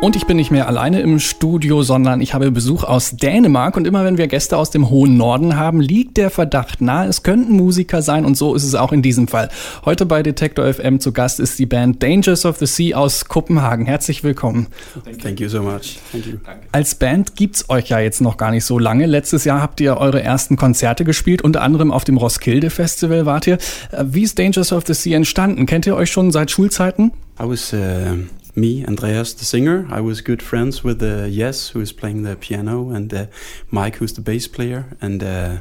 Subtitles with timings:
[0.00, 3.76] Und ich bin nicht mehr alleine im Studio, sondern ich habe Besuch aus Dänemark.
[3.76, 7.22] Und immer wenn wir Gäste aus dem hohen Norden haben, liegt der Verdacht nahe, es
[7.22, 8.26] könnten Musiker sein.
[8.26, 9.48] Und so ist es auch in diesem Fall.
[9.86, 13.86] Heute bei Detector FM zu Gast ist die Band Dangers of the Sea aus Kopenhagen.
[13.86, 14.66] Herzlich willkommen.
[15.04, 15.98] Thank, Thank you so much.
[16.12, 16.34] Thank you.
[16.72, 19.06] Als Band gibt's euch ja jetzt noch gar nicht so lange.
[19.06, 23.46] Letztes Jahr habt ihr eure ersten Konzerte gespielt, unter anderem auf dem Roskilde Festival wart
[23.46, 23.56] ihr.
[24.02, 25.64] Wie ist Dangers of the Sea entstanden?
[25.64, 27.12] Kennt ihr euch schon seit Schulzeiten?
[27.40, 29.86] I was uh me, Andreas, the singer.
[29.90, 33.26] I was good friends with uh, Yes, who is playing the piano, and uh,
[33.70, 34.96] Mike, who's the bass player.
[35.00, 35.58] And uh,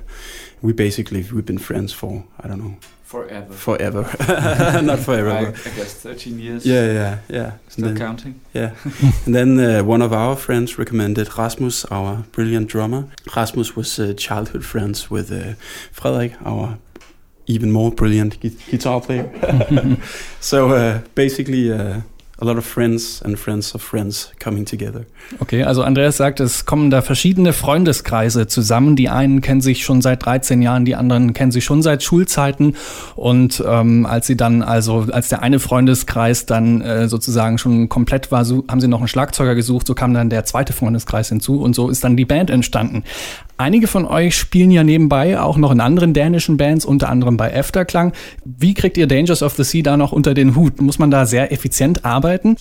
[0.61, 3.53] we basically we've been friends for I don't know forever.
[3.53, 4.01] Forever,
[4.81, 5.29] not forever.
[5.29, 6.65] I, I, guess thirteen years.
[6.65, 7.51] Yeah, yeah, yeah.
[7.67, 8.39] Still then, counting.
[8.53, 8.75] Yeah.
[9.25, 13.09] and then uh, one of our friends recommended Rasmus, our brilliant drummer.
[13.35, 15.53] Rasmus was uh, childhood friends with uh,
[15.91, 16.77] Frederik, our
[17.45, 19.29] even more brilliant guitar player.
[20.39, 22.01] so uh, basically uh,
[22.43, 25.05] a lot of friends and friends of friends coming together.
[25.39, 28.95] Okay, also Andreas sagt, es kommen da verschiedene Freundeskreise zusammen.
[28.95, 32.75] Die einen kennen sich schon seit 13 Jahren, die anderen kennen sich schon seit Schulzeiten.
[33.15, 38.31] Und ähm, als sie dann, also als der eine Freundeskreis dann äh, sozusagen schon komplett
[38.31, 41.61] war, so, haben sie noch einen Schlagzeuger gesucht, so kam dann der zweite Freundeskreis hinzu
[41.61, 43.03] und so ist dann die Band entstanden.
[43.57, 47.51] Einige von euch spielen ja nebenbei auch noch in anderen dänischen Bands, unter anderem bei
[47.51, 48.13] Efterklang.
[48.43, 50.81] Wie kriegt ihr Dangers of the Sea da noch unter den Hut?
[50.81, 52.57] Muss man da sehr effizient arbeiten?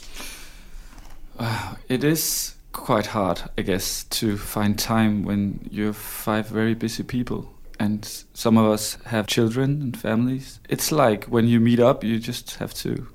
[1.88, 7.46] It is quite hard, I guess, to find time when you're five very busy people.
[7.78, 10.60] And some of us have children and families.
[10.68, 13.06] It's like when you meet up, you just have to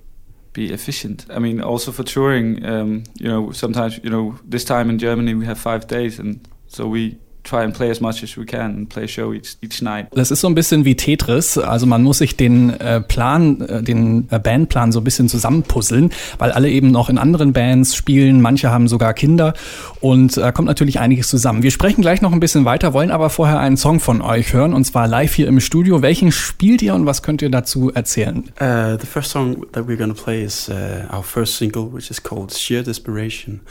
[0.52, 1.25] be efficient.
[1.30, 5.36] I mean, also for touring, um, you know, sometimes, you know, this time in Germany
[5.36, 7.17] we have five days, and so we
[7.48, 10.08] try and play as much as we can and play show each, each night.
[10.12, 11.58] Das ist so ein bisschen wie Tetris.
[11.58, 16.12] Also man muss sich den äh, Plan, äh, den äh, Bandplan so ein bisschen zusammenpuzzeln,
[16.38, 18.42] weil alle eben noch in anderen Bands spielen.
[18.42, 19.53] Manche haben sogar Kinder
[20.02, 21.63] und äh, kommt natürlich einiges zusammen.
[21.63, 24.74] Wir sprechen gleich noch ein bisschen weiter, wollen aber vorher einen Song von euch hören
[24.74, 26.02] und zwar live hier im Studio.
[26.02, 28.44] Welchen spielt ihr und was könnt ihr dazu erzählen?
[28.59, 32.22] Uh, the first song that we're gonna play is uh, our first single, which is
[32.22, 33.62] called Sheer Desperation,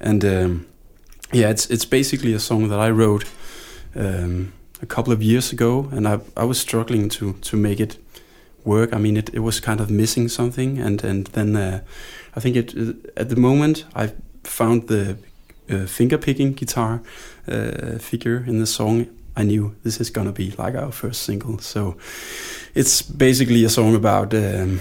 [0.00, 0.64] and um,
[1.32, 3.24] yeah, it's it's basically a song that I wrote
[3.96, 4.52] um,
[4.82, 7.98] a couple of years ago, and I I was struggling to to make it
[8.64, 8.92] work.
[8.92, 11.80] I mean, it, it was kind of missing something, and and then uh,
[12.36, 14.12] I think it uh, at the moment I
[14.42, 15.16] found the
[15.70, 17.00] uh, finger picking guitar
[17.48, 19.06] uh, figure in the song.
[19.36, 21.58] I knew this is gonna be like our first single.
[21.58, 21.96] So
[22.74, 24.80] it's basically a song about um,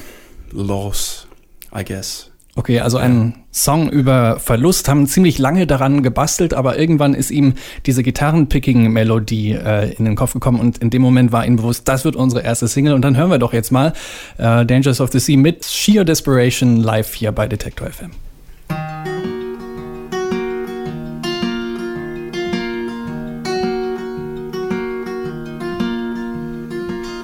[0.52, 1.26] loss,
[1.72, 2.30] I guess.
[2.56, 7.56] Okay, also ein Song über Verlust, haben ziemlich lange daran gebastelt, aber irgendwann ist ihm
[7.88, 12.06] diese Gitarrenpicking-Melodie äh, in den Kopf gekommen und in dem Moment war ihm bewusst, das
[12.06, 13.94] wird unsere erste Single und dann hören wir doch jetzt mal
[14.38, 18.12] äh, Dangers of the Sea mit Sheer Desperation live hier bei Detector FM.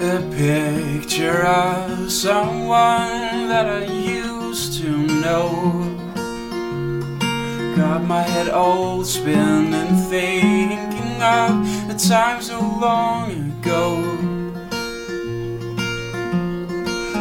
[0.02, 4.29] A picture of someone that I used
[5.22, 5.96] know.
[7.76, 14.30] Got my head all spinning, thinking of a time so long ago.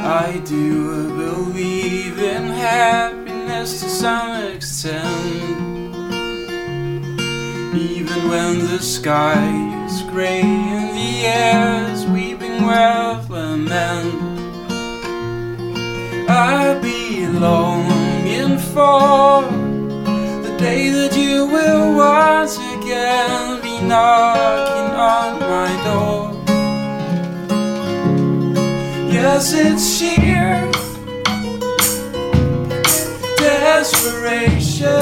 [0.04, 5.68] I do believe in happiness to some extent.
[7.74, 14.38] Even when the sky is gray and the air is weeping with lament.
[16.30, 17.77] I'll be longing
[18.78, 19.42] for
[20.44, 26.22] the day that you will once again be knocking on my door.
[29.12, 30.70] Yes, it's sheer
[33.36, 35.00] desperation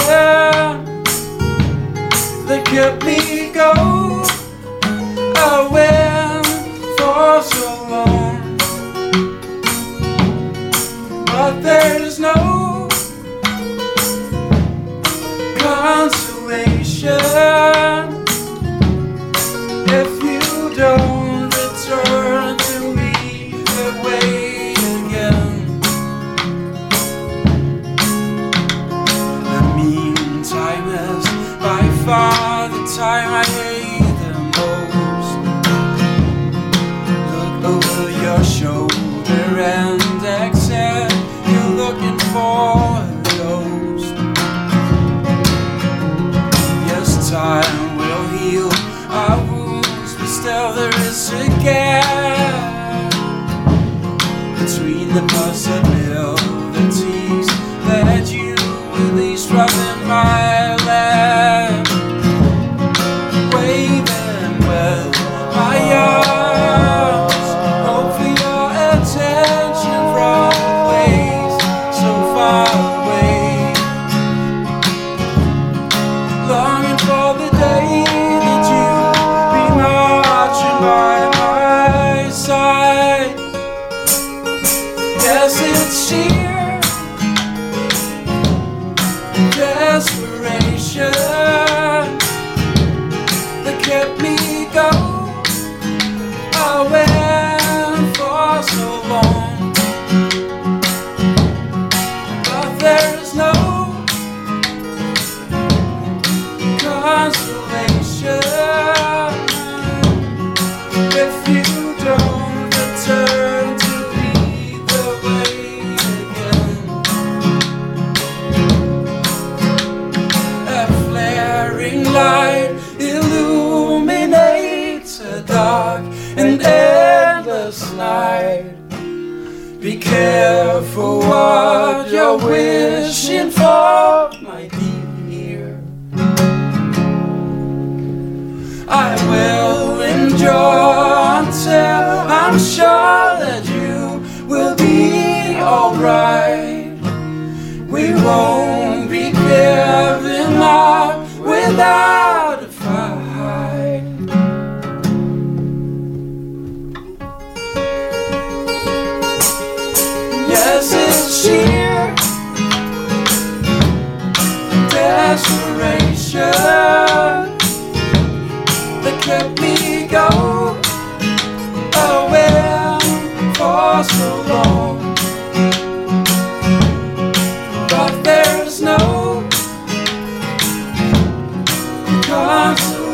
[2.48, 4.24] that kept me going.
[5.48, 6.46] I went
[6.98, 8.56] for so long
[11.26, 12.55] but there's no
[17.06, 17.75] future.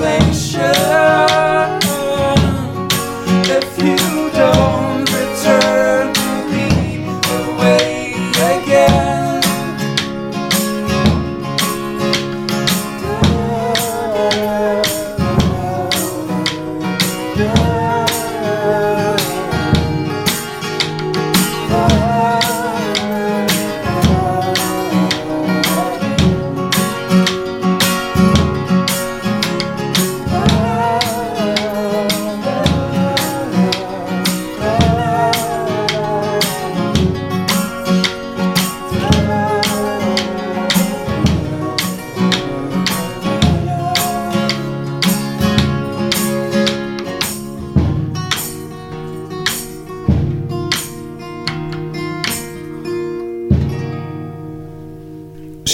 [0.02, 0.41] salvation.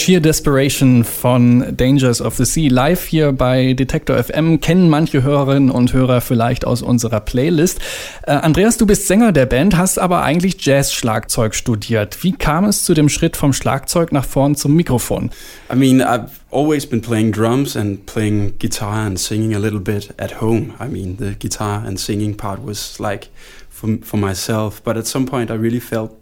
[0.09, 5.71] Sheer Desperation von Dangers of the Sea live hier bei Detektor FM kennen manche Hörerinnen
[5.71, 7.79] und Hörer vielleicht aus unserer Playlist.
[8.23, 12.25] Äh, Andreas, du bist Sänger der Band, hast aber eigentlich Jazz-Schlagzeug studiert.
[12.25, 15.29] Wie kam es zu dem Schritt vom Schlagzeug nach vorn zum Mikrofon?
[15.71, 20.15] I mean, I've always been playing drums and playing guitar and singing a little bit
[20.17, 20.73] at home.
[20.81, 23.29] I mean, the guitar and singing part was like
[23.69, 26.19] for, for myself, but at some point I really felt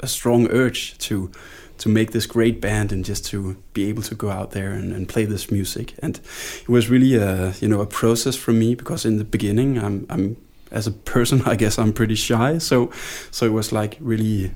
[0.00, 1.30] a strong urge to
[1.78, 4.92] to make this great band and just to be able to go out there and,
[4.92, 5.94] and play this music.
[6.02, 6.20] And
[6.60, 10.06] it was really a you know a process for me because in the beginning I'm
[10.10, 10.36] I'm
[10.70, 12.58] as a person I guess I'm pretty shy.
[12.58, 12.90] So
[13.30, 14.52] so it was like really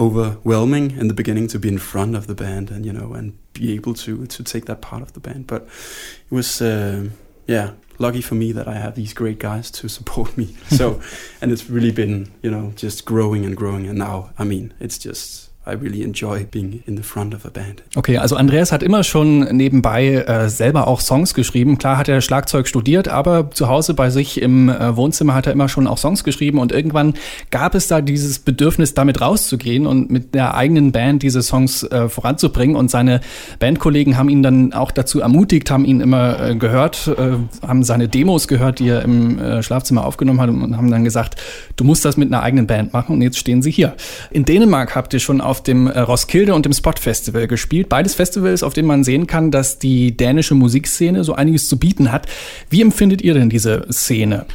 [0.00, 3.38] overwhelming in the beginning to be in front of the band and you know and
[3.52, 5.46] be able to to take that part of the band.
[5.46, 7.08] But it was uh,
[7.46, 10.56] yeah lucky for me that I have these great guys to support me.
[10.70, 11.00] So
[11.40, 14.98] and it's really been you know just growing and growing and now I mean it's
[14.98, 17.82] just I really enjoy being in the front of a band.
[17.96, 21.78] Okay, also Andreas hat immer schon nebenbei äh, selber auch Songs geschrieben.
[21.78, 25.52] Klar hat er Schlagzeug studiert, aber zu Hause bei sich im äh, Wohnzimmer hat er
[25.54, 27.14] immer schon auch Songs geschrieben und irgendwann
[27.50, 32.10] gab es da dieses Bedürfnis, damit rauszugehen und mit der eigenen Band diese Songs äh,
[32.10, 33.20] voranzubringen und seine
[33.58, 38.08] Bandkollegen haben ihn dann auch dazu ermutigt, haben ihn immer äh, gehört, äh, haben seine
[38.08, 41.40] Demos gehört, die er im äh, Schlafzimmer aufgenommen hat und haben dann gesagt,
[41.76, 43.94] du musst das mit einer eigenen Band machen und jetzt stehen sie hier.
[44.30, 47.88] In Dänemark habt ihr schon auf dem äh, Roskilde und dem Spot Festival gespielt.
[47.88, 52.12] Beides Festivals, auf denen man sehen kann, dass die dänische Musikszene so einiges zu bieten
[52.12, 52.26] hat.
[52.70, 54.46] Wie empfindet ihr denn diese Szene?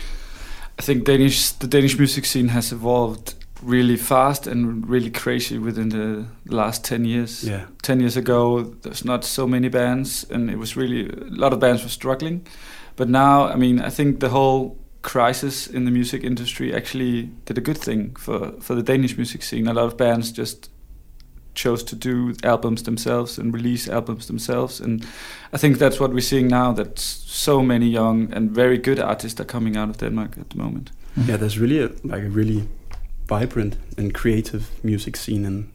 [0.79, 5.89] I think Danish the Danish music scene has evolved really fast and really crazy within
[5.89, 7.43] the last 10 years.
[7.43, 7.65] Yeah.
[7.81, 11.59] 10 years ago there's not so many bands and it was really a lot of
[11.59, 12.47] bands were struggling.
[12.95, 17.57] But now I mean I think the whole crisis in the music industry actually did
[17.57, 19.67] a good thing for, for the Danish music scene.
[19.67, 20.69] A lot of bands just
[21.59, 24.79] chose to do albums themselves and release albums themselves.
[24.79, 25.05] And
[25.53, 29.39] I think that's what we're seeing now that so many young and very good artists
[29.39, 30.91] are coming out of Denmark at the moment.
[31.27, 32.67] Yeah, there's really a, like a really
[33.27, 35.69] vibrant and creative music scene in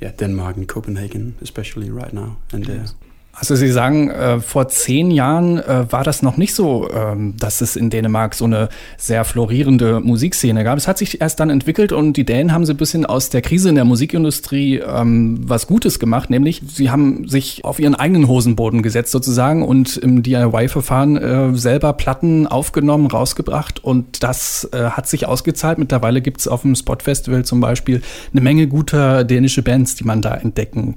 [0.00, 2.36] yeah, Denmark and Copenhagen, especially right now.
[2.52, 2.86] And uh,
[3.38, 7.60] Also Sie sagen, äh, vor zehn Jahren äh, war das noch nicht so, ähm, dass
[7.60, 10.76] es in Dänemark so eine sehr florierende Musikszene gab.
[10.76, 13.40] Es hat sich erst dann entwickelt und die Dänen haben so ein bisschen aus der
[13.40, 18.26] Krise in der Musikindustrie ähm, was Gutes gemacht, nämlich sie haben sich auf ihren eigenen
[18.26, 25.08] Hosenboden gesetzt sozusagen und im DIY-Verfahren äh, selber Platten aufgenommen, rausgebracht und das äh, hat
[25.08, 25.78] sich ausgezahlt.
[25.78, 28.02] Mittlerweile gibt es auf dem Spot Festival zum Beispiel
[28.32, 30.96] eine Menge guter dänische Bands, die man da entdecken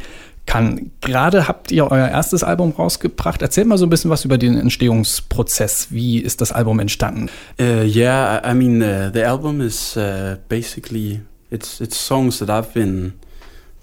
[0.51, 0.91] kann.
[0.99, 3.41] Gerade habt ihr euer erstes Album rausgebracht.
[3.41, 5.87] Erzählt mal so ein bisschen was über den Entstehungsprozess.
[5.91, 7.29] Wie ist das Album entstanden?
[7.59, 12.73] Uh, yeah, I mean, uh, the album is uh, basically it's it's songs that I've
[12.73, 13.13] been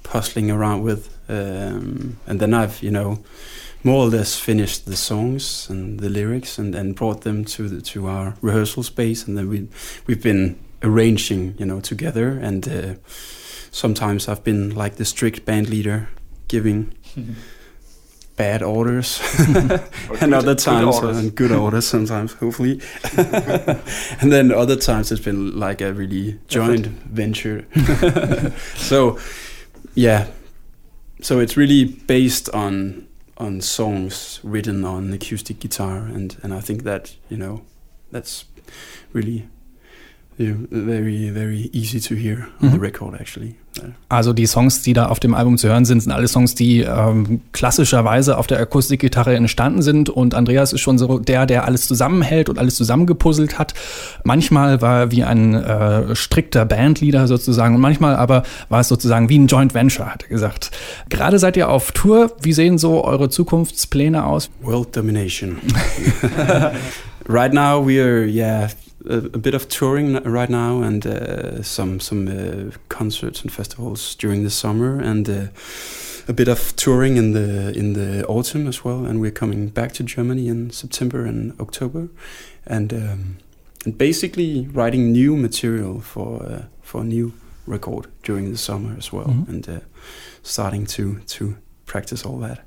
[0.02, 3.18] puzzling around with, um, and then I've you know
[3.82, 7.80] more or less finished the songs and the lyrics, and then brought them to the,
[7.92, 9.68] to our rehearsal space, and then we
[10.06, 12.94] we've been arranging you know together, and uh,
[13.70, 16.08] sometimes I've been like the strict band leader
[16.48, 16.94] giving
[18.36, 19.20] bad orders.
[20.20, 21.18] And other times uh, orders.
[21.18, 22.80] and good orders sometimes hopefully.
[24.20, 27.66] And then other times it's been like a really joint venture.
[28.76, 29.18] So
[29.94, 30.26] yeah.
[31.20, 36.82] So it's really based on on songs written on acoustic guitar and and i think
[36.82, 37.62] that you know
[38.10, 38.44] that's
[39.12, 39.48] really
[40.38, 42.82] yeah, very very easy to hear on the Mhm.
[42.82, 43.90] record actually Yeah.
[44.08, 46.80] Also die Songs, die da auf dem Album zu hören sind, sind alle Songs, die
[46.80, 50.10] ähm, klassischerweise auf der Akustikgitarre entstanden sind.
[50.10, 53.74] Und Andreas ist schon so der, der alles zusammenhält und alles zusammengepuzzelt hat.
[54.24, 59.28] Manchmal war er wie ein äh, strikter Bandleader sozusagen und manchmal aber war es sozusagen
[59.28, 60.72] wie ein Joint Venture, hat er gesagt.
[61.08, 62.32] Gerade seid ihr auf Tour.
[62.42, 64.50] Wie sehen so eure Zukunftspläne aus?
[64.60, 65.58] World domination.
[67.28, 68.68] right now we are yeah
[69.08, 74.14] a, a bit of touring right now and uh, some some uh, concerts and festivals
[74.16, 75.46] during the summer and uh,
[76.28, 79.06] a bit of touring in the in the autumn as well.
[79.06, 82.08] And we're coming back to Germany in September and October,
[82.66, 83.36] and um,
[83.84, 87.32] and basically writing new material for uh, for a new
[87.66, 89.48] record during the summer as well, Mhm.
[89.48, 89.80] and uh,
[90.42, 91.54] starting to to
[91.86, 92.58] practice all that.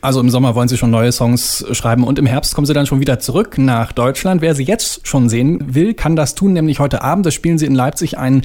[0.00, 2.86] Also im Sommer wollen sie schon neue Songs schreiben und im Herbst kommen sie dann
[2.86, 4.40] schon wieder zurück nach Deutschland.
[4.42, 7.26] Wer sie jetzt schon sehen will, kann das tun, nämlich heute Abend.
[7.26, 8.42] Da spielen sie in Leipzig ein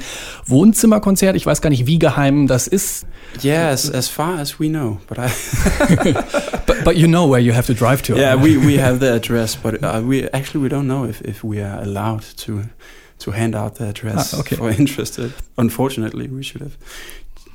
[0.48, 1.36] Wohnzimmerkonzert.
[1.36, 3.06] Ich weiß gar nicht, wie geheim das ist,
[3.42, 5.28] Yeah, as, as far as we know, but I
[6.68, 8.16] but, but you know where you have to drive to.
[8.16, 11.44] yeah we, we have the address, but uh, we actually we don't know if, if
[11.44, 12.62] we are allowed to
[13.20, 14.56] to hand out the address Ah, okay.
[14.56, 15.34] for interested.
[15.58, 16.78] Unfortunately, we should have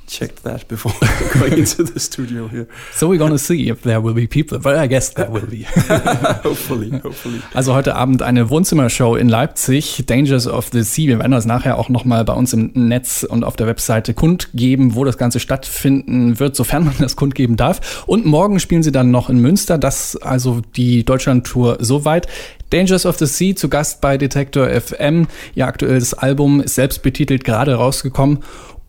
[0.09, 0.93] checked that before
[1.39, 2.67] going into the studio here.
[2.93, 4.59] So we're gonna see if there will be people.
[4.59, 5.63] But I guess there will be.
[6.43, 7.41] hopefully, hopefully.
[7.53, 11.07] Also heute Abend eine Wohnzimmershow in Leipzig, Dangers of the Sea.
[11.07, 14.95] Wir werden das nachher auch nochmal bei uns im Netz und auf der Webseite kundgeben,
[14.95, 18.03] wo das Ganze stattfinden wird, sofern man das kundgeben darf.
[18.07, 19.77] Und morgen spielen sie dann noch in Münster.
[19.77, 22.27] Das also die Deutschland-Tour soweit.
[22.69, 25.27] Dangers of the Sea zu Gast bei Detektor FM.
[25.55, 28.39] Ihr aktuelles Album ist selbst betitelt, gerade rausgekommen.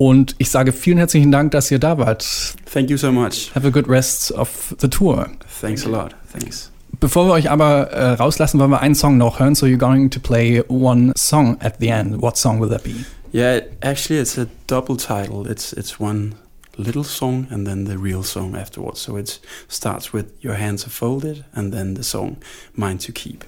[0.01, 2.27] Und ich sage vielen herzlichen Dank, dass ihr da wart.
[2.73, 3.55] Thank you so much.
[3.55, 5.29] Have a good rest of the tour.
[5.61, 6.17] Thanks a lot.
[6.33, 6.71] Thanks.
[7.01, 9.55] Bevor wir euch aber äh, rauslassen, wollen wir einen Song noch hören.
[9.55, 12.23] So you're going to play one song at the end.
[12.23, 13.05] What song will that be?
[13.35, 15.47] Yeah, actually, it's a double title.
[15.47, 16.35] It's it's one
[16.79, 19.03] little song and then the real song afterwards.
[19.03, 19.39] So it
[19.69, 22.39] starts with "Your hands are folded" and then the song
[22.75, 23.45] "Mine to Keep."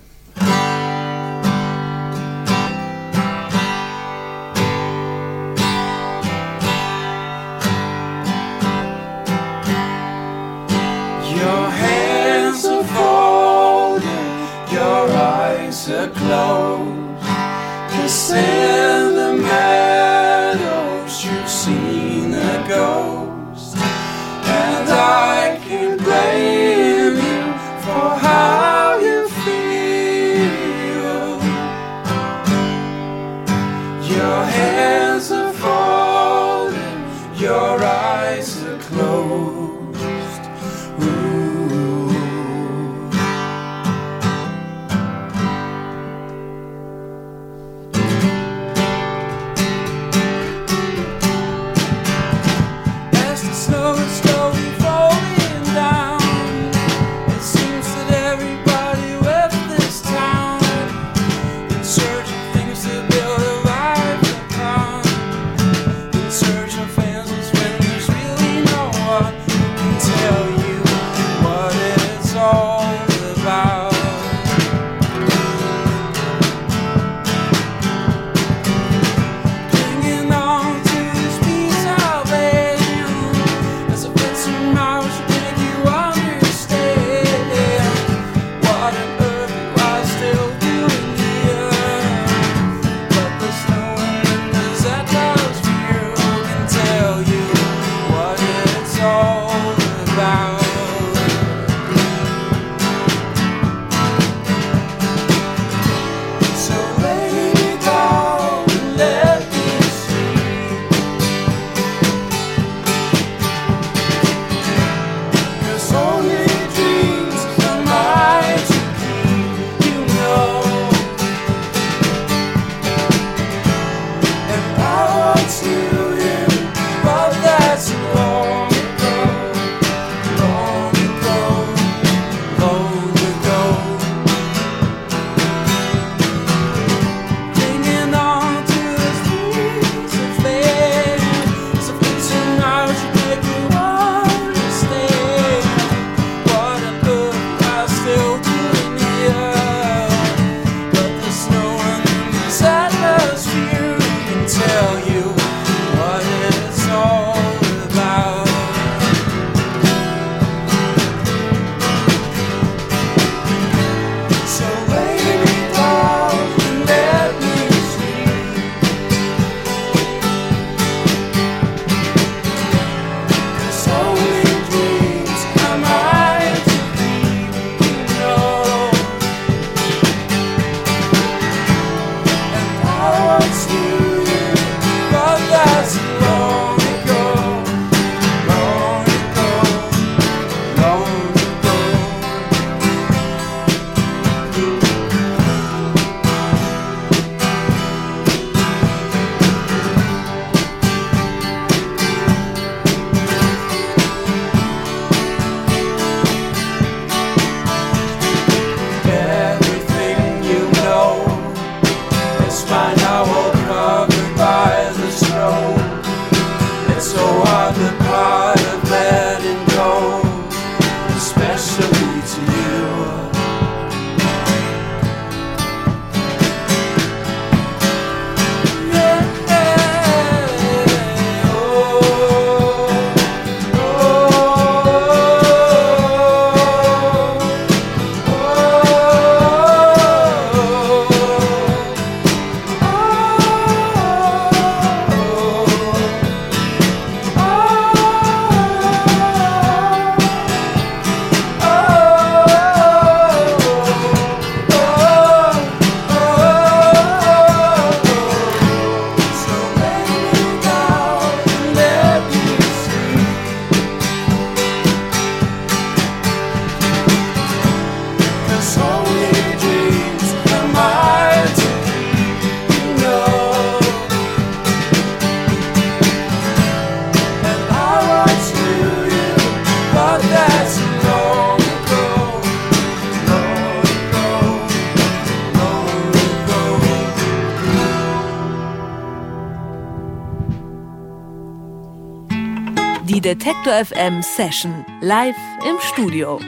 [293.43, 295.35] Detektor FM Session live
[295.69, 296.39] im Studio.